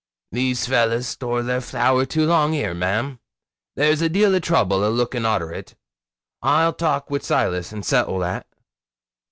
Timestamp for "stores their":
1.07-1.61